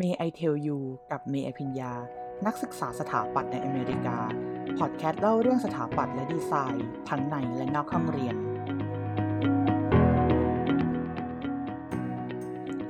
[0.00, 0.78] May I Tell You
[1.12, 1.92] กับเมย์อภิญญา
[2.46, 4.18] นักศึกษาสถาปัตย์ในอเมริกา
[4.78, 8.36] พอดแคสต์เล่าเรื่องสถาปัตย์และดีไซน์ ทั้งในและนอกห้องเรียน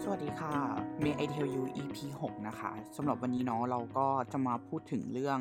[0.02, 0.54] สวัสดีค่ะ
[1.02, 5.38] May I Tell You EP 6 นะคะสำหรับวันนี้เนาะเราก็จะมาพูดถึงเรื่อง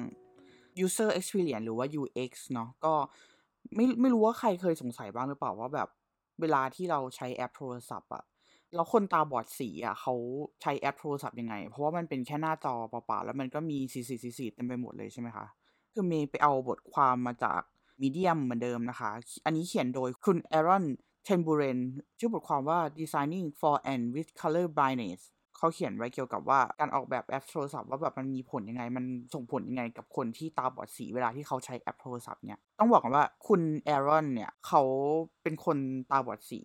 [0.85, 2.93] user experience หรือว่า UX เนาะก็
[3.75, 5.89] ไม่ไม่รู้ว่าใครเคยสงสัยบ้างหรือเปล่าว่าแบบ
[6.41, 8.23] เวลาที่เราใช้แอปโทรศัพท์อะ
[8.75, 10.13] แล้วคนตาบอดสีอะเขา
[10.61, 15.45] ใช้แอปโทรศัพท์ยังไง เพราะว่ามันเป็นแค่หน้าจอเปล่าๆแล้วมันก็มีสีสีสีสีเต็มไปหมดเลยใช่ไหมคะ
[15.93, 17.61] คือเมย์ไปเอาบทความมาจาก
[18.01, 19.11] มีเดียมเหมือนเดิมนะคะ
[19.45, 20.85] อันนี้เขียนโดยคุณแอรอน
[21.23, 21.77] เทนบูเรน
[22.19, 25.21] ชื่อบทความว่า designing for and with color blindness
[25.57, 34.81] เขาเขียนไว้เกี่ยวกับว่าการออกแบบแอปโทรศัพท์ว่าแบบมันมีผลยังไง มันส่งผลยังไงกับคนที่ตาบอดสีเวลาที่เขาใช้แอปโทรศัพท์เนี่ย ต้องบอกกันว่าคุณแอรอนเนี่ยเขา
[35.43, 35.77] เป็นคน
[36.11, 36.61] ตาบอดสี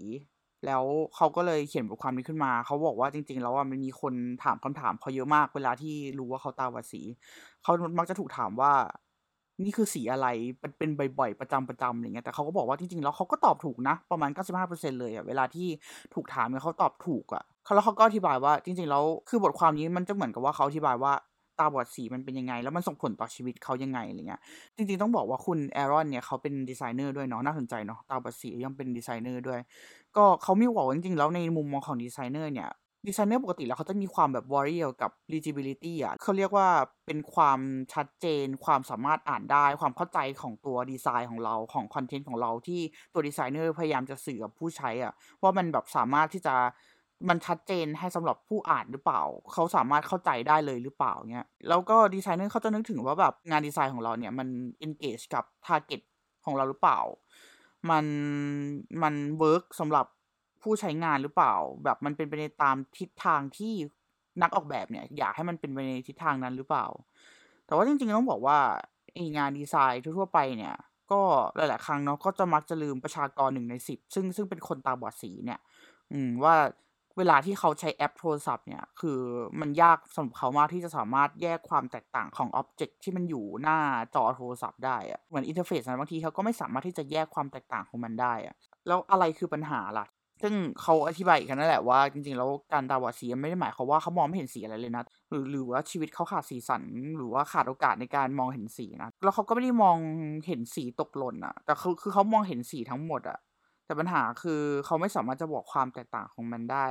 [0.67, 0.85] แล้ว
[1.17, 4.15] เขาก็เลยเขียนบทความนี้ขึ้นมา เขาบอกว่าจริง ๆ แล้วว่ามันมีคน
[4.45, 7.01] ถามคำถามเขาเยอะมาก เวลาที่รู้ว่าเขาตาบอดสี
[7.63, 8.73] เขามักจะถูกถามว่า
[9.65, 10.27] นี่คือสีอะไร
[10.61, 15.69] เป็นเป็นบ่อยๆประจำประจำอะไรเงี้ย แต่เขาก็บอกว่าจริงๆแล้วเขาก็ตอบถูกนะ ประมาณ 95%เลยอะเวลาที่
[16.15, 21.13] ถูกถามเนี่ยเขาตอบถูกอะเขาแล้วเขาก็อธิบายว่าจริงๆแล้วคือบทความนี้มันจะเหมือนกับว่าเขาอธิบายว่า
[21.59, 24.41] ตาบอดสีมันเป็นยังไง แล้วมันส่งผลต่อชีวิตเขายังไงอะไรเงี้ย
[24.77, 29.61] จริงๆต้องบอกว่าคุณแอรอนเนี่ยเขาเป็นดีไซเนอร์ด้วยเนาะน่าสนใจเนาะตาบอดสียังเป็นดีไซเนอร์ด้วย
[30.17, 32.71] ก็เขามีบอกว่าจริงๆแล้วในมุมมองของดีไซเนอร์เนี่ย
[33.09, 36.69] ดีไซเนอร์ปกติแล้วเขาจะมีความแบบ worry กับ legibility อะเขาเรียกว่า
[37.07, 37.61] เป็นความ
[37.93, 42.81] ชัดเจน ความสามารถอ่านได้ ความเข้าใจของตัวดีไซน์ของเราของคอนเทนต์ของเราที่
[43.13, 46.55] ตัวดีไซเนอร์พยายามจะสื่อกับผู้ใช้อะว่ามันแบบสามารถที่จะ
[47.29, 54.49] มันชัดเจนให้สำหรับผู้อ่านหรือเปล่า เขาสามารถเข้าใจได้เลยหรือเปล่าเงี้ยแล้วก็ดีไซเนอร์เขาจะนึกถึงว่าแบบงานดีไซน์ของเราเนี่ยมัน
[54.87, 56.03] engage กับ target
[56.45, 57.01] ของเราหรือเปล่า
[57.91, 58.05] มัน
[59.03, 60.07] มัน work สำหรับ
[60.63, 63.73] ผู้ใช้งานหรือเปล่า แบบมันเป็นไปในตามทิศทางที่
[64.43, 66.87] นักออกแบบเนี่ย อยากให้มันเป็นไปในทิศทางนั้นหรือเปล่า
[67.67, 68.59] แต่ว่าจริงๆต้องบอกว่า
[69.15, 70.75] ไองานดีไซน์ทั่วไปเนี่ย
[71.13, 71.21] ก็
[71.57, 75.61] หลาย ๆ ครั้งเนาะก็จะมักจะลืมประชากรหนึ่งในสิบซึ่งซึ่งเป็นคนตาบอดสีเนี่ย
[76.13, 76.55] อืมว่า
[77.19, 79.21] เวลาที่เขาใช้แอปโทรศัพท์เนี่ย คือ
[79.61, 83.79] มันยากสำหรับเขามากที่จะสามารถแยกความแตกต่างของ object ที่มันอยู่หน้า
[84.15, 88.55] จอโทรศัพท์ได้อะเหมือน interface นะบางทีเขาก็ไม่สามารถที่จะแยกความแตกต่างของมันได้อะ
[88.87, 90.07] แล้วอะไรคือปัญหาล่ะ
[90.43, 96.83] ซึ่งเขาอธิบายอีกนั่นแหละว่าจริงๆ แล้วการตาบอดสีไม่ได้หมายความว่าเขามองไม่เห็นสีอะไรเลยนะ หรือหรือว่าชีวิตเขาขาดสีสัน
[97.17, 99.97] หรือว่าขาดโอกาสในการมองเห็นสีนะ แล้วเขาก็ไม่ได้มอง
[100.47, 103.39] เห็นสีตกหล่นอะแต่คือคือเขามองเห็นสีทั้งหมดอะ
[103.87, 106.87] แต่ปัญหาคือเขาไม่สามารถจะบอกความแตกต่างของมันได้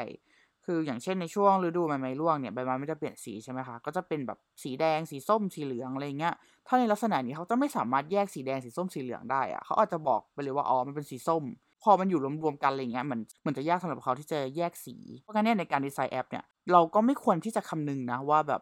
[0.65, 6.33] คืออย่างเช่นในช่วงฤดูใบไม้ร่วงเนี่ยใบไม้ไม่จะเปลี่ยนสีใช่ไหมคะ ก็จะเป็นแบบสีแดงสีส้มสีเหลืองอะไรเงี้ย
[6.67, 11.43] ถ้าในลักษณะนี้เขาจะไม่สามารถแยกสีแดงสีส้มสีเหลืองได้อะเขาอาจจะบอกไปเลยว่าอ๋อมันเป็นสีส้ม
[11.83, 18.61] พอมันอยู่รวมๆกันอะไรเงี้ยมันมันจะยากสำหรับเขาที่จะแยกสี เพราะงั้นเนี่ยในการดีไซน์แอปเนี่ยเราก็ไม่ควรที่จะคำนึงนะว่าแบบ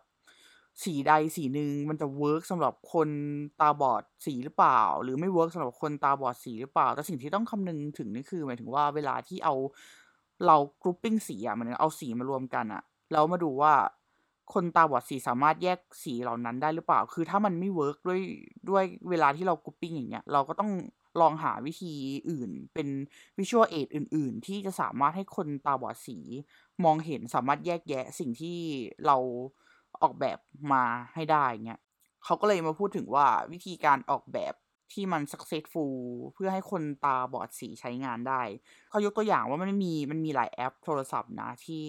[0.83, 3.09] สีใดสีหนึ่งมันจะ work สำหรับคน
[3.59, 9.55] ตาบอดสีหรือเปล่า หรือไม่ work สำหรับคนตาบอดสีหรือเปล่า แต่สิ่งที่ต้องคำนึงถึงนี่คือหมายถึงว่าเวลาที่เอา
[10.45, 13.73] เรา grouping สีอะเหมือนเอาสีมารวมกันอะแล้วมาดูว่า
[14.53, 18.21] คนตาบอดสีสามารถแยกสีเหล่านั้นได้หรือเปล่า คือถ้ามันไม่ work ด้วย
[18.69, 20.71] ด้วยเวลาที่เรา grouping อย่างเงี้ยเราก็ต้อง
[21.21, 21.93] ลองหาวิธี
[22.29, 22.87] อื่น เป็น
[23.37, 26.17] visual aid อื่น ๆ ที่จะสามารถให้คนตาบอดสี
[26.83, 28.57] มองเห็นสามารถแยกแยะสิ่งที่
[29.05, 29.17] เรา
[30.03, 30.39] ออกแบบ
[30.73, 31.81] มาให้ได้เงี้ย
[32.25, 34.53] เขาก็เลยมาพูดถึงว่าวิธีการออกแบบ
[34.93, 35.93] ที่มัน successful
[36.33, 38.41] เพื่อให้คนตาบอดสีใช้งานได้
[38.89, 41.87] เขายกตัวอย่างว่ามันมีมันมีหลายแอปโทรศัพท์นะที่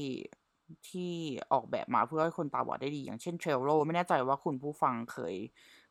[0.88, 1.12] ที่
[1.52, 5.34] ออกแบบมาเพื่อให้คนตาบอดได้ดี อย่างเช่น Trello ไม่แน่ใจว่าคุณผู้ฟังเคย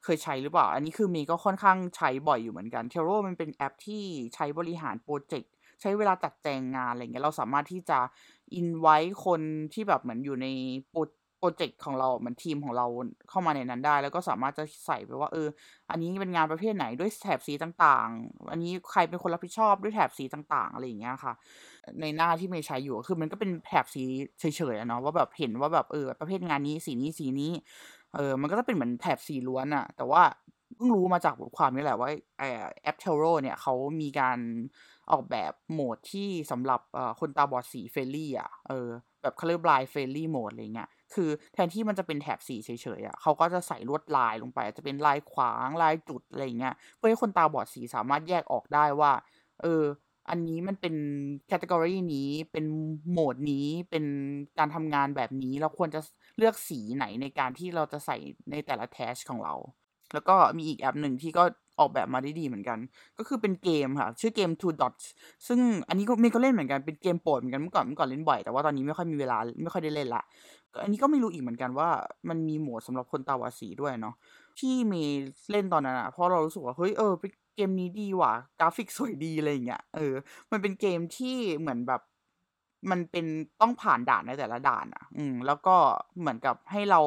[0.03, 4.03] เคยใช้หรือเปล่า อันนี้คือมีก็ค่อนข้างใช้บ่อยอยู่เหมือนกัน Trello มันเป็นแอปที่
[4.35, 7.99] ใช้บริหารโปรเจกต์ใช้เวลาจัดแจงงานอะไรเงี้ยเราสามารถที่จะ
[8.61, 9.41] invite คน
[9.73, 10.47] ที่แบบเหมือนอยู่ใน
[10.89, 10.99] โปร
[11.41, 12.85] โปรเจกต์ของเราเหมือนทีมของเรา
[13.29, 15.47] เข้ามาในนั้นได้ แล้วก็สามารถจะใส่ไปว่าเออ
[15.90, 21.34] อันนี้เป็นงานประเภทไหนด้วยแถบสีต่างๆ อันนี้ใครเป็นคนรับผิดชอบด้วยแถบสีต่างๆอะไรอย่างเงี้ยค่ะ
[22.02, 24.03] ในหน้าที่เมย์ใช้อยู่คือมันก็เป็นแถบสี
[24.40, 24.44] เฉ
[24.74, 27.52] ยๆอะเนาะว่าแบบเห็นว่าแบบเออประเภทงานนี้สีนี้สีนี้
[28.16, 30.22] เออมันก็จะเป็นเหมือนแถบสีล้วนอะแต่ว่า
[30.76, 34.40] เพิ่งรู้มาจากบทความนี่แหละว่าแอป Trello เนี่ยเขามีการ
[35.11, 36.82] ออกแบบโหมดที่สำหรับ
[37.20, 38.87] คนตาบอดสี friendly อะเออ
[39.22, 42.69] แบบ color blind friendly mode อะไรเงี้ย คือแทนที่มันจะเป็นแถบสีเฉ
[42.99, 49.11] ยๆอะเขาก็จะใส่ลวดลายลงไป จะเป็นลายขวางลายจุดอะไรเงี้ยเพื่อให้คนตาบอดสีสามารถแยกออกได้ว่า
[49.61, 49.84] เออ
[50.29, 50.96] อันนี้มันเป็น
[51.47, 52.66] แคตตากรีนี้เป็น
[53.11, 54.05] โหมดนี้เป็น
[54.58, 55.99] การทำงานแบบนี้เราควรจะ
[56.37, 58.17] เลือกสีไหนในการที่เราจะใส่
[58.52, 59.55] ในแต่ละแทชของเรา
[60.13, 61.43] แล้วก็มีอีกแอปหนึ่งที่ก็
[61.79, 62.78] ออกแบบมาได้ดีเหมือนกัน
[63.18, 65.06] ก็คือเป็นเกมค่ะ ชื่อเกม Two Dots
[65.47, 70.23] ซึ่งอันนี้ก็เมย์ก็เล่นเหมือนกัน เป็นเกมโปรดเหมือนกันเมื่อก่อนเมื่อก่อนเล่นบ่อย แต่ว่าตอนนี้ไม่ค่อยมีเวลาไม่ค่อยได้เล่นละ
[70.84, 71.90] อันนี้ก็ไม่รู้อีกเหมือนกันว่า
[72.29, 74.16] มันมีโหมดสำหรับคนตาบอดสีด้วยเนาะ
[74.59, 77.14] ที่เมย์เล่นตอนนั้นอะเพราะเรารู้สึกว่า เฮ้ย เออ
[77.56, 80.14] เกมนี้ดีว่ะ กราฟิกสวยดีอะไรอย่างเงี้ย เออ
[80.52, 82.02] มันเป็นเกมที่เหมือนแบบ
[82.91, 83.25] มันเป็น
[83.61, 85.75] ต้องผ่านด่านในแต่ละด่านอะ อืม แล้วก็
[86.19, 87.01] เหมือนกับให้เรา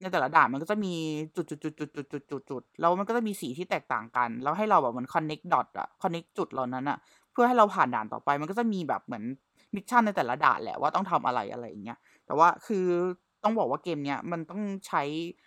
[0.00, 0.94] ในแต่ละด่านมันก็จะมี
[1.36, 6.98] จุดจุดจุดจุดจุดจุดจุดจุดแล้วมันก็จะมีสีที่แตกต่างกัน แล้วให้เราแบบเหมือน connect dot อะ connect จุดเหล่านั้นอะ
[7.32, 9.24] เพื่อให้เราผ่านด่านต่อไป มันก็จะมีแบบเหมือน
[9.74, 12.86] mission ในแต่ละด่านแหละว่าต้องทำอะไรอะไรอย่างเงี้ย แต่ว่าคือ
[13.44, 15.02] ต้องบอกว่าเกมเนี้ยมันต้องใช้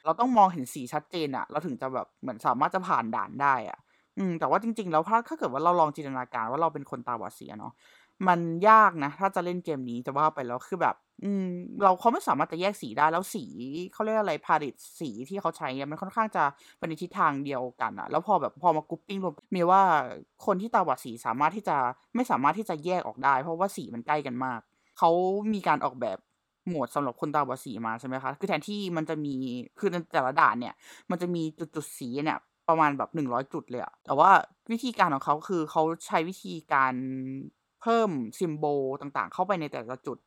[0.05, 3.79] เราต้องมองเห็นสีชัดเจนอะเราถึงจะแบบเหมือนสามารถจะผ่านด่านได้อะ
[4.17, 7.73] อืมแต่ว่าจริงๆแล้วถ้าถ้าเกิดว่าเราลองจินตนาการว่าเราเป็นคนตาบอดเสียเนาะ
[8.27, 11.47] มันยากนะ ถ้าจะเล่นเกมนี้จะว่าไปแล้วคือแบบ อืม
[11.83, 13.43] เราเขาไม่สามารถจะแยกสีได้แล้วสี
[13.93, 16.43] เขาเรียกอะไรพาลิตสีที่เขาใช้มันค่อนข้างจะ
[16.77, 19.81] เป็นในทิศทางเดียวกันอะแล้วพอแบบพอมากรุ๊ปปิ้งรวมมีว่า
[20.45, 21.77] คนที่ตาบอดสีสามารถที่จะ
[22.15, 24.59] ไม่สามารถที่จะแยกออกได้ เพราะว่าสีมันใกล้กันมาก
[24.97, 25.09] เขา
[25.53, 26.17] มีการออกแบบ
[26.67, 29.33] โหมดสำหรับคนตาบอดสีมาใช่ไหมคะ คือแทนที่มันจะมี
[29.79, 30.73] คือในแต่ละด่านเนี่ย
[31.09, 34.31] มันจะมีจุดจุดสีเนี่ยประมาณแบบหนึ่งร้อยจุดเลยอะแต่ว่า
[34.71, 36.93] วิธีการของเขาคือเขาใช้วิธีการ
[37.81, 38.09] เพิ่ม
[38.39, 40.17] ซิมโบลต่างๆ เข้าไปในแต่ละจุด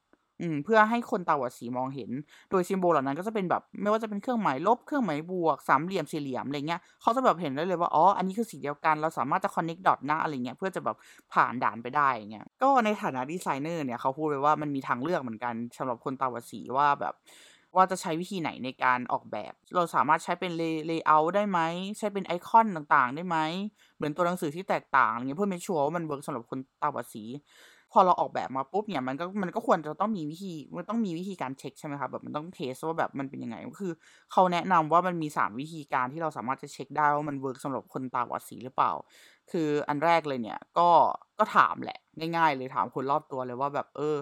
[0.42, 2.10] อืม เพื่อให้คนตาบอดสีมองเห็น
[2.50, 10.96] โดยซิมโบลเหล่านั้นก็จะเป็นแบบ ไม่ว่าจะเป็นเครื่องหมายลบ เครื่องหมายบวก สามเหลี่ยม สี่เหลี่ยม อะไรเงี้ย เขาจะแบบเห็นได้เลยว่า อ๋อ อันนี้คือสีเดียวกัน เราสามารถจะ connect dot นะอะไรเงี้ย เพื่อจะแบบ
[11.32, 17.14] ผ่านด่านไปได้เงี้ย ก็ในฐานะดีไซเนอร์เนี่ยเขาพูดไปว่ามันมีทางเลือกเหมือนกันสำหรับคนตาบอดสีว่าแบบ
[17.76, 21.60] ว่าจะใช้วิธีไหนในการออกแบบ เราสามารถใช้เป็น layer ได้ไหม
[21.98, 23.36] ใช้เป็นไอคอนต่างๆ ได้ไหม
[23.96, 27.24] เหมือนตัวหนังสือที่แตกต่างอะไรเงี้ยเพื่อ make sure ว่ามัน work สำหรับคนตาบอดสี
[27.92, 33.92] พอเราออกแบบมาปุ๊บเนี่ยมันก็มันก็ควรจะต้องมีวิธีมันต้องมีวิธีการเช็คใช่ไหมครับแบบมันต้อง test ว่าแบบมันเป็นยังไงก็คือ
[34.32, 38.92] เขาแนะนำว่ามันมีสามวิธีการที่เราสามารถจะเช็คได้ว่ามัน work สำหรับคนตาบอดสีหรือเปล่า
[39.50, 40.88] คืออันแรกเลยเนี่ยก็
[41.38, 41.98] ก็ถามแหละ
[42.36, 44.16] ง่ายๆเลยถามคนรอบตัวเลยว่าแบบเออ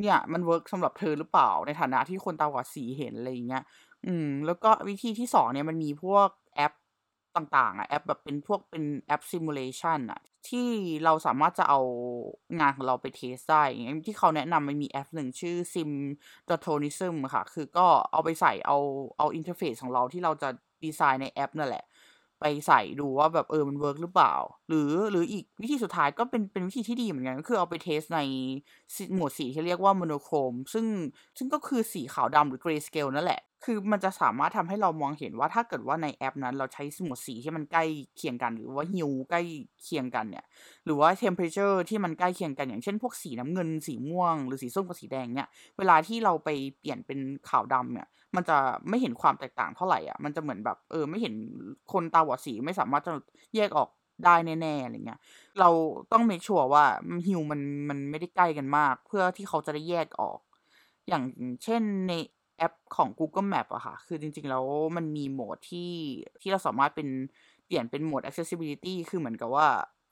[0.00, 3.62] เนี่ย มัน work สำหรับเธอหรือเปล่าในฐานะที่คนตาบอดสีเห็นอะไรอย่างเงี้ย
[4.06, 6.72] อืม แล้วก็วิธีที่สองเนี่ยมันมีพวกแอป
[7.36, 10.68] ต่างๆอะแอปแบบเป็นพวกเป็นแอป simulation อะ ที่
[11.04, 11.80] เราสามารถจะเอา
[12.60, 15.90] งานของเราไป test ได้อย่างเงี้ยที่เขาแนะนำมันมีแอปหนึ่งชื่อ Sim
[16.48, 18.78] d a l t o n i s m ค่ะ คือก็เอาไปใส่เอา
[19.18, 20.48] เอา interface ของเราที่เราจะ
[20.84, 21.84] ดีไซน์ในแอปนั่นแหละ
[22.40, 24.34] ไปใส่ดูว่าแบบเออมัน work หรือเปล่า
[24.68, 28.18] หรือหรืออีกวิธีสุดท้ายก็เป็นเป็นวิธีที่ดีเหมือนกัน ก็คือเอาไป test ใน
[29.14, 30.86] หมวดสีที่เรียกว่า monochrome ซึ่ง
[31.38, 37.84] ซึ่งก็คือสีขาวดำหรือ grayscale นั่นแหละ คือมันจะสามารถทำให้เรามองเห็นว่าถ้าเกิดว่าในแอปนั้น เราใช้หมวดสีที่มันใกล้
[38.16, 39.42] เคียงกัน หรือว่า hue ใกล้
[39.82, 40.44] เคียงกันเนี่ย
[40.84, 45.48] หรือว่า temperature ที่มันใกล้เคียงกันอย่างเช่นพวกสีน้ำเงินสีม่วง หรือสีส้มกับสีแดงเนี่ย
[45.78, 46.48] เวลาที่เราไป
[46.78, 47.18] เปลี่ยนเป็น
[47.48, 48.58] ขาวดำเนี่ย มันจะ
[48.88, 51.34] ไม่เห็นความแตกต่างเท่าไหร่อะมันจะเหมือนแบบเออไม่เห็น
[51.92, 53.12] คนตาบอดสีไม่สามารถจะ
[53.56, 53.88] แยกออก
[54.24, 55.20] ได้แน่ๆอะไรเงี้ย
[55.60, 55.68] เรา
[56.12, 56.84] ต้องเมคชัวร์ว่า
[57.26, 60.38] ฮิวมันมันไม่ได้ใกล้กันมาก เพื่อที่เขาจะได้แยกออก
[61.08, 61.24] อย่าง
[61.64, 62.12] เช่นใน
[62.60, 64.64] แอปของ Google Map อะค่ะ คือจริง ๆ แล้ว
[64.96, 65.90] มันมีโหมดที่
[66.40, 67.08] ที่เราสามารถเป็น
[67.66, 69.66] เปลี่ยนเป็นโหมด accessibility คือเหมือนกับว่า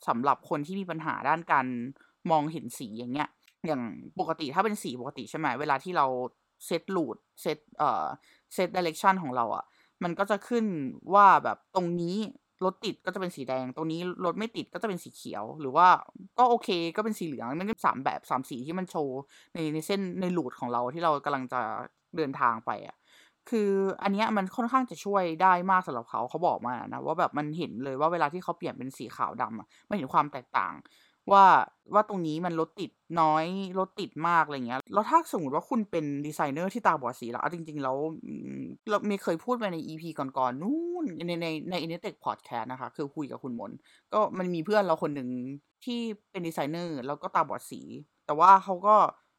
[0.09, 1.67] สำหรับคนที่มีปัญหาด้านการ
[2.31, 3.29] มองเห็นสีอย่างเงี้ย
[3.67, 3.83] อย่าง
[4.21, 6.07] ปกติถ้าเป็นสีปกติใช่ไหม เวลาที่เรา
[6.67, 8.05] เซตลูดเซตเอ่อ
[8.55, 9.65] เซตดิเรกชันของเราอะ
[10.03, 10.65] มันก็จะขึ้น
[11.15, 12.17] ว่าแบบตรงนี้
[12.65, 15.89] รถติดก็จะเป็นสีแดง ตรงนี้รถไม่ติดก็จะเป็นสีเขียว หรือว่า
[16.39, 19.19] ก็โอเคก็เป็นสีเหลือง มันก็สามแบบสามสีที่มันโชว์
[19.55, 21.61] ในในเส้นในลูดของเราที่เรากำลังจะ
[22.17, 22.97] เดินทางไปอะ่ะ
[23.51, 23.71] คือ
[24.03, 30.75] อันเนี้ยมันค่อนข้างจะช่วยได้มากสำหรับเขาเขาบอกมานะว่าแบบมันเห็นเลยว่าเวลาที่เขาเปลี่ยนเป็นสีขาวดำอะมันเห็นความแตกต่าง
[31.33, 31.45] ว่า
[31.95, 33.45] ว่าตรงนี้มันรถติดน้อย
[33.79, 37.97] รถติดมากอะไรเงี้ยแล้วถ้าสมมติว่าคุณเป็นดีไซเนอร์ที่ตาบอดสีแล้วจริง ๆ แล้ว
[38.89, 43.73] เราไม่เคยพูดไปใน EP ก่อนๆนู่นในในในอินเนเต็กพอดแคสต์นะคะ คือคุยกับคุณมน
[44.13, 45.29] ก็มันมีเพื่อนเราคนหนึ่ง
[45.85, 46.01] ที่
[46.31, 47.81] เป็นดีไซเนอร์แล้วก็ตาบอดสี
[48.27, 48.97] แต่ว่าเขาก็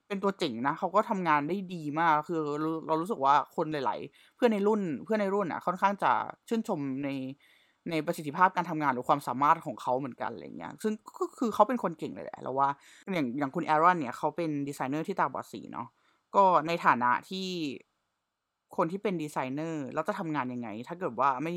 [0.10, 2.39] เป็นตัวเจ๋งนะเขาก็ทำงานได้ดีมากคือ
[2.88, 6.12] เรารู้สึกว่าคนหลาย ๆ เพื่อนในรุ่นเพื่อนในรุ่นอะค่อนข้างจะ
[6.48, 7.10] ชื่นชมใน
[7.89, 12.70] ในประสิทธิภาพการทำงานหรือความสามารถของเขาเหมือนกันอะไรเงี้ย ซึ่งก็คือเขาเป็นคนเก่งเลยแหละแล้วว่า
[13.13, 15.88] อย่างอย่างคุณแอรอนเนี่ยเขาเป็นดีไซเนอร์ที่ตาบอดสีเนาะ
[16.36, 17.48] ก็ในฐานะที่
[18.78, 21.54] คนที่เป็นดีไซเนอร์แล้วจะทำงานยังไง ถ้าเกิดว่าไม่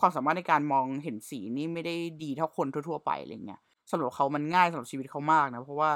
[0.00, 3.60] ความสามารถในการมองเห็นสีนี่ไม่ได้ดีเท่าคนทั่ว ๆ ไปอะไรเงี้ย
[3.90, 5.90] สำหรับเขามันง่ายสำหรับชีวิตเขามากนะ เพราะว่า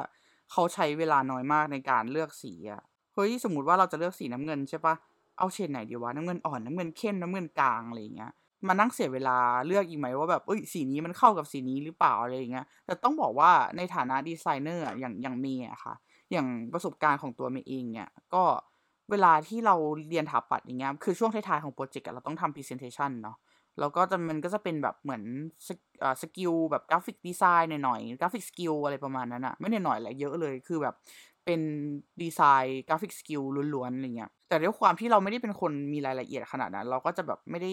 [0.52, 2.82] เขาใช้เวลาน้อยมากในการเลือกสีอะ
[3.14, 4.94] เฮ้ยสมมติว่าเราจะเลือกสีน้ำเงินใช่ปะ
[5.38, 8.32] เอาเฉดไหนดีวะน้ำเงินอ่อนน้ำเงินเข้มน้ำเงินกลางอะไรเงี้ย
[8.68, 15.94] มานั่งเสียเวลาเลือกอีกไหมว่าแบบเอ้ยสีนี้มันเข้ากับสีนี้หรือเปล่าอะไรอย่างเงี้ยแต่ต้องบอกว่าในฐานะดีไซเนอร์อย่างอย่างเมย์อะค่ะ
[16.32, 18.42] อย่างประสบการณ์ของตัวเมย์เองเนี่ยก็
[19.10, 19.74] เวลาที่เรา
[20.08, 23.36] เรียนถาปัดอย่างเงี้ยคือช่วงท้ายๆของโปรเจกต์เราต้องทำ presentation เนาะ
[23.80, 25.22] แล้วก็จะมันก็จะเป็นแบบเหมือน
[25.66, 25.68] โช
[26.04, 30.94] ว์ skill แบบ graphic design หน่อยๆ graphic skill อะไรประมาณนั้นอะไม่หน่อยๆแหละเยอะเลยคือแบบ
[31.44, 31.60] เป็น
[32.22, 33.42] design graphic skill
[33.74, 37.72] ล้วนๆอะไรเงี้ยแต่ด้วยความที่เราไม่ได้เป็นคนมีรายละเอียดขนาดนั้น เราก็จะแบบไม่ได้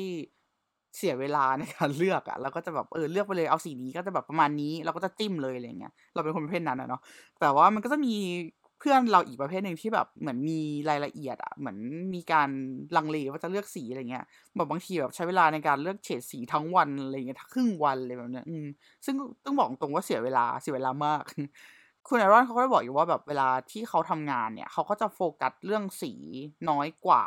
[0.97, 7.01] เสียเวลาในการเลือกอะเราก็จะแบบเออเลือกไปเลยเอาสีนี้ก็จะแบบประมาณนี้เราก็จะจิ้มเลยอะไรเงี้ยเราเป็นคนประเภทนั้นอะเนาะ
[7.39, 8.15] แต่ว่ามันก็จะมี
[8.79, 11.77] เพื่อนเราอีกประเภทหนึ่งที่แบบเหมือนมีรายละเอียดอะเหมือน
[12.13, 12.49] มีการ
[12.95, 18.65] ลังเลว่าจะเลือกสีอะไรเงี้ยแบบบางทีแบบใช้เวลาในการเลือกเฉดสีทั้งวันอะไรเงี้ยครึ่งวันเลยแบบเนี้ยอืม
[19.05, 19.15] ซึ่ง
[19.45, 21.23] ต้องบอกตรงว่าเสียเวลาเสียเวลามาก
[22.07, 26.13] คุณไอรอนเขาก็ได้บอกอยู่ว่าแบบเวลาที่เขาทำงานเนี่ยเขาก็จะโฟกัสเรื่องสี
[26.69, 27.23] น้อยกว่า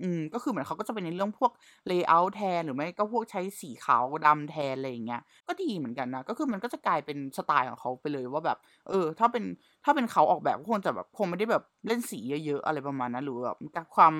[0.00, 1.52] อืมก็คือเหมือนเขาก็จะเป็นในเรื่องพวก
[1.86, 8.58] เลเยอร์แทนหรือไม่ก็พวกใช้สีขาวดำแทนอะไรอย่างเงี้ยก็ดีเหมือนกันนะก็คือมันก็จะกลายเป็นสไตล์ของเขาไปเลยว่าแบบ
[8.88, 9.44] เออ ถ้าเป็น
[9.84, 13.56] ถ้าเป็นเขาออกแบบก็คงจะแบบคงไม่ได้แบบเล่นสีเยอะๆอะไรประมาณนั้นหรือแบบ
[13.96, 14.14] ความ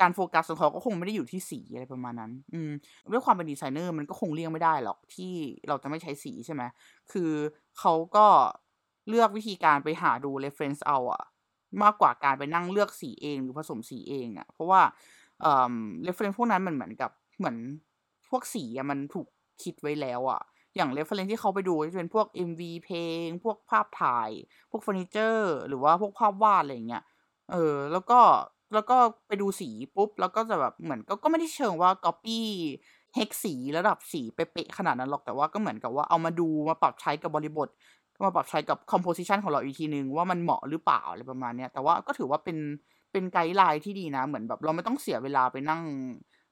[0.00, 2.70] การโฟกัสของเขาก็คงไม่ได้อยู่ที่สีอะไรประมาณนั้น อืม
[3.12, 5.32] ด้วยความเป็นดีไซเนอร์มันก็คงเลี่ยงไม่ได้หรอกที่
[5.68, 6.62] เราจะไม่ใช้สีใช่ไหม
[7.12, 7.30] คือ
[7.78, 8.26] เขาก็
[9.08, 11.22] เลือกวิธีการไปหาดู reference เอาอะ
[11.82, 14.82] มากกว่าการไปนั่งเลือกสีเองหรือผสมสีเองอะเพราะว่า
[15.40, 15.74] เอ่อ
[16.06, 17.56] reference พวกนั้นมันเหมือนกับเหมือน
[18.30, 19.26] พวกสีอะมันถูก
[19.62, 20.40] คิดไว้แล้วอะ
[20.76, 24.30] อย่าง reference ที่เขาไปดูจะเป็นพวก MV เพลง พวกภาพถ่าย
[24.70, 27.02] พวกเฟอร์นิเจอร์หรือว่าพวกภาพวาดอะไรเงี้ย
[27.52, 28.20] เออ แล้วก็
[28.74, 28.96] แล้วก็
[29.26, 32.38] ไปดูสีปุ๊บ แล้วก็จะแบบเหมือนก็ก็ไม่ได้เชิงว่า copy
[33.14, 37.68] เฮกสีระดับสีเป๊ะๆขนาดนั้นหรอกแต่ว่าก็เหมือนกับว่าเอามาดูมาปรับใช้กับบริบท
[38.22, 42.58] มาปรับใช้กับ composition ของเราอีกทีนึงว่ามันเหมาะหรือเปล่าอะไรประมาณเนี้ยแต่ว่าก็ถือว่าเป็น
[43.12, 45.82] เป็นไกด์ไลน์ที่ดีนะ เหมือนแบบเราไม่ต้องเสียเวลาไปนั่ง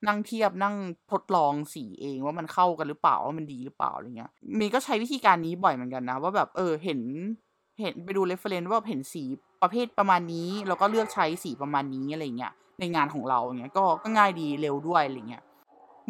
[0.07, 0.75] นั่งเทียบนั่ง
[1.13, 7.01] ทดลองสีเองว่ามันเข้ากันหรือเปล่าว่ามันดีหรือเปล่าอะไรเงี้ยมย์ก็ใช้วิธีการนี้บ่อยเหมือนกันนะ ว่าแบบเออเห็น
[7.81, 9.25] เห็นไปดู reference ว่าเห็นสี
[9.63, 15.43] ประเภทประมาณนี้ แล้วก็เลือกใช้สีประมาณนี้อะไรเงี้ยในงานของเราเงี้ยก็ก็ง่ายดีเร็วด้วยอะไรเงี้ย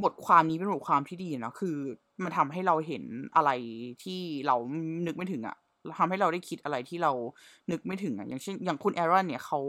[0.04, 1.76] บทความนี้เป็นบทความที่ดีนะคือ
[2.24, 3.04] มันทำให้เราเห็น
[3.36, 3.50] อะไร
[4.02, 4.56] ที่เรา
[5.06, 5.56] นึกไม่ถึงอะ
[5.98, 7.12] ทำให้เราได้คิดอะไรที่เรา
[7.70, 9.60] นึกไม่ถึงอะอย่างเช่นอย่างคุณแอรอนเนี่ยเขา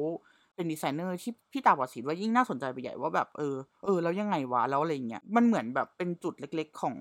[0.56, 6.96] เป็นดีไซเนอร์ที่พี่ตาบอดสีว่ายิ่งน่าสนใจไปใหญ่ว่าแบบเออเออแล้วยังไงวะแล้วอะไรเงี้ยมันเหมือนแบบเป็นจุดเล็ก ๆ ของ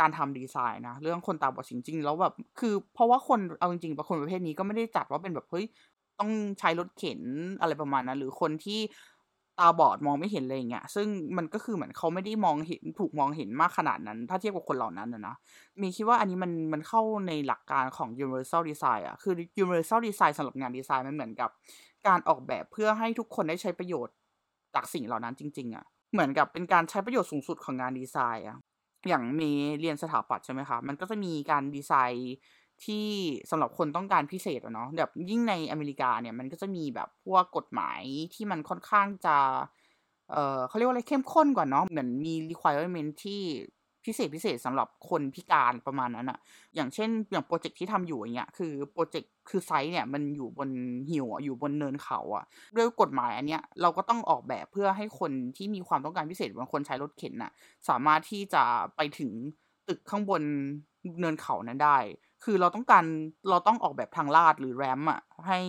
[0.00, 5.64] การทำดีไซน์นะเรื่องคนตาบอดจริงๆแล้วแบบคือเพราะว่าคนเอาจริงๆบางคนประเภทนี้ก็ไม่ได้จัดว่าเป็นแบบเฮ้ย
[6.20, 6.30] ต้อง
[6.60, 7.20] ใช้รถเข็น
[7.60, 8.80] อะไรประมาณนั้นหรือคนที่
[9.60, 15.34] ตาบอดมองไม่เห็นอะไรเงี้ยซึ่งมันก็คือเหมือนเขาไม่ได้มองเห็นถูกมองเห็นมากขนาดนั้น ถ้าเทียบกับคนเหล่านั้นนะนะ
[15.80, 21.50] มีคิดว่าอันนี้มันมันเข้าในหลักการของ universal design อะคือ universal design สำหรับงานดีไซน์มันเหมือนกับ
[22.06, 24.14] การออกแบบเพื่อให้ทุกคนได้ใช้ประโยชน์
[24.74, 28.58] จากสิ่งเหล่านั้นจริง ๆอะเหมือนกับเป็นการใช้ประโยชน์สูงสุดของงานดีไซน์อะ
[29.08, 29.40] อย่างเมย์
[29.80, 32.34] เรียนสถาปัตย์ใช่ไหมคะ มันก็จะมีการดีไซน์
[32.86, 33.06] ที่
[33.50, 38.02] สำหรับคนต้องการพิเศษอะเนาะแบบยิ่งในอเมริกาเนี่ยมันก็จะมีแบบพวกกฎหมาย
[38.34, 39.36] ที่มันค่อนข้างจะ
[40.30, 43.40] เอ่อเขาเรียกว่าอะไรเข้มข้นกว่าเนาะเหมือนมี requirement ที่
[44.04, 46.38] พิเศษพิเศษสำหรับคนพิการประมาณนั้นอะ
[46.74, 50.70] อย่างเช่นอย่างโปรเจกต์ที่ทำอยู่อย่างเงี้ยคือโปรเจกต์คือ site เนี่ยมันอยู่บน
[51.10, 52.44] หิวอยู่บนเนินเขาอะ
[52.76, 57.52] ด้วยกฎหมายอันเนี้ยเราก็ต้องออกแบบเพื่อให้คนที่มีความต้องการพิเศษบางคนใช้รถเข็นน่ะ
[57.88, 58.62] สามารถที่จะ
[58.96, 59.32] ไปถึง
[59.88, 60.42] ตึกข้างบน
[61.20, 61.98] เนินเขานั้นได้
[62.44, 63.04] คือเราต้องการ
[63.50, 65.60] เราต้องออกแบบทางลาดหรือแรมอะให้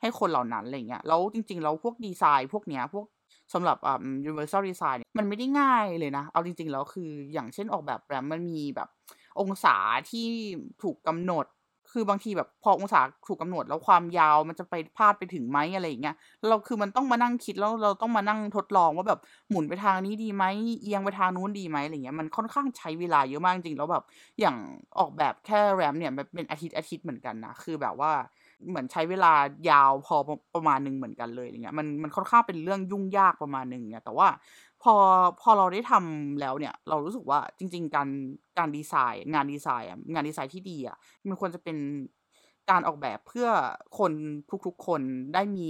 [0.00, 3.06] ให้คนเหล่านั้นอะไรเงี้ยแล้วจริงๆเราพวกดีไซน์พวกเนี้ยพวก
[3.54, 8.88] สำหรับอ่า universal design มันไม่ได้ง่ายเลยนะ เอาจริงๆแล้วคืออย่างเช่นออกแบบแรมมันมีแบบ
[9.40, 9.76] องศา
[10.10, 10.26] ที่
[10.82, 11.46] ถูกกำหนด
[11.92, 16.16] คือบางทีแบบพอองศาถูกกำหนดแล้วความยาวมันจะไปพาดไปถึงไหมอะไรอย่างเงี้ย
[16.48, 19.20] เราคือมันต้องมานั่งคิดแล้วเราต้องมานั่งทดลองว่าแบบ
[19.50, 20.44] หมุนไปทางนี้ดีไหม
[20.82, 24.04] เอียงไปทางนู้นดีไหมอะไรเงี้ยมันค่อนข้างใช้เวลาเยอะมากจริงแล้วแบบ
[24.40, 24.56] อย่าง
[24.98, 28.10] ออกแบบแค่แรมเนี่ยมันเป็นอาทิตย์อาทิตย์เหมือนกันนะคือแบบว่า
[28.68, 29.32] เหมือนใช้เวลา
[29.70, 30.16] ยาวพอ
[30.54, 34.28] ประมาณหนึ่งเหมือนกันเลยอย่างเงี้ยมันมันค่อนข้างเป็นเรื่องยุ่งยากประมาณหนึ่งเนี่ยแต่ว่า
[34.82, 34.94] พอ
[35.40, 38.08] พอเราได้ทำแล้วเนี่ย เรารู้สึกว่าจริง ๆ การ
[38.58, 40.96] การดีไซน์ งานดีไซน์งานดีไซน์ที่ดีอะ
[41.26, 41.76] มันควรจะเป็น
[42.70, 43.48] การออกแบบเพื่อ
[43.98, 44.12] คน
[44.66, 45.00] ทุกๆ คน
[45.34, 45.68] ได้มี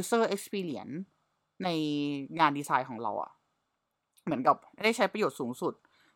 [0.00, 0.96] user experience
[1.64, 1.68] ใน
[2.38, 3.30] งานดีไซน์ของเราอะ
[4.24, 5.74] เหมือนกับได้ใช้ประโยชน์สูงสุด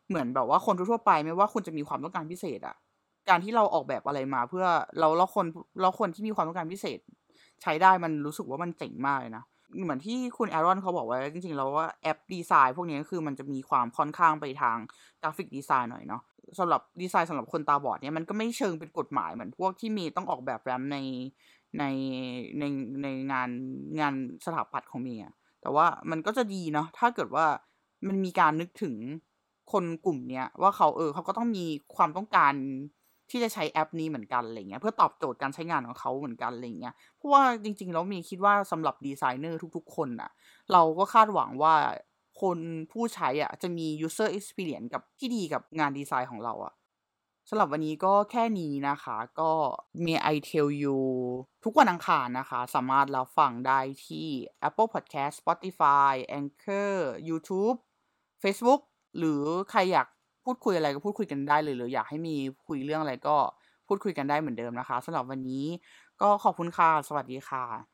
[0.09, 2.75] เหมือนแบบว่าคนทั่วไปไม่ว่าคุณจะมีความต้องการพิเศษอะ
[3.29, 4.65] การที่เราออกแบบอะไรมาเพื่อ
[4.99, 5.45] เราเราคน
[5.81, 6.99] เราคนที่มีความต้องการพิเศษ
[7.61, 9.43] ใช้ได้มันรู้สึกว่ามันเจ๋งมากเลยนะ
[9.83, 14.77] เหมือนที่คุณแอรอนเขาบอกไว้จริงๆแล้วว่าแอปดีไซน์พวกนี้คือมันจะมีความค่อนข้างไปทาง
[15.21, 16.21] กราฟิกดีไซน์หน่อยเนาะ
[16.59, 20.97] สำหรับดีไซน์สำหรับคนตาบอดเนี่ยมันก็ไม่เชิงเป็นกฎหมายเหมือนพวกที่มีต้องออกแบบแรมใน
[21.79, 21.83] ใน
[22.59, 22.63] ใน
[23.03, 23.49] ในงาน
[23.99, 24.13] งาน
[24.45, 25.25] สถาปัตย์ของเมีย
[25.61, 27.45] แต่ว่ามันก็จะดีเนาะถ้าเกิดว่า
[28.07, 28.95] มันมีการนึกถึง
[29.71, 31.65] คนกลุ่มเนี้ยว่าเขาเออเขาก็ต้องมี
[31.95, 32.53] ความต้องการ
[33.33, 40.31] ที่จะใช้แอปนี้เหมือนกันอะไรเงี้ยเพื่อตอบโจทย์การใช้งานของเขาเหมือนกันอะไรเงี้ยเพราะว่าจริงๆแล้วมีคิดว่าสำหรับดีไซเนอร์ทุกๆ คนอะ
[40.71, 41.73] เราก็คาดหวังว่า
[42.41, 42.57] คน
[42.91, 46.73] ผู้ใช้อะจะมี user experience กับที่ดีกับงานดีไซน์ของเราอะ
[47.49, 49.51] สำหรับวันนี้ก็แค่นี้นะคะ ก็
[50.05, 50.99] May I tell you
[51.63, 54.27] ทุกวันอังคารนะคะ สามารถรับฟังได้ที่
[54.67, 56.93] Apple Podcast Spotify Anchor
[57.29, 57.77] YouTube
[58.43, 58.81] Facebook
[59.17, 60.07] หรือใครอยาก
[60.43, 62.35] พูดคุยอะไรก็พูดคุยกันได้เลยหรืออยากให้มี
[62.67, 63.35] คุยเรื่องอะไรก็
[63.87, 65.65] พูดคุยกันได้เหมือนเดิมนะคะสำหรับวันนี้
[66.21, 67.92] ก็ขอบคุณค่ะ สวัสดีค่ะ